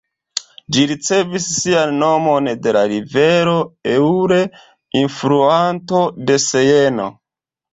Ĝi 0.75 0.85
ricevis 0.91 1.49
sian 1.57 1.93
nomon 2.03 2.49
de 2.67 2.73
la 2.79 2.83
rivero 2.93 3.55
Eure, 3.99 4.41
alfluanto 5.03 6.03
de 6.31 6.41
Sejno. 6.49 7.11